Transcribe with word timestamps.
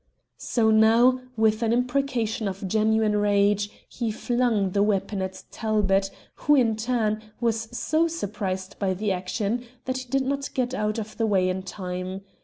So 0.39 0.71
now, 0.71 1.21
with 1.37 1.61
an 1.61 1.71
imprecation 1.71 2.47
of 2.47 2.67
genuine 2.67 3.17
rage, 3.17 3.69
he 3.87 4.09
flung 4.09 4.71
the 4.71 4.81
weapon 4.81 5.21
at 5.21 5.43
Talbot, 5.51 6.09
who, 6.33 6.55
in 6.55 6.73
his 6.73 6.85
turn, 6.87 7.21
was 7.39 7.69
so 7.71 8.07
surprised 8.07 8.79
by 8.79 8.95
the 8.95 9.11
action 9.11 9.63
that 9.85 9.97
he 9.99 10.09
did 10.09 10.23
not 10.23 10.49
get 10.55 10.73
out 10.73 10.97
of 10.97 11.17
the 11.17 11.27
way 11.27 11.47
in 11.49 11.61
time. 11.61 12.21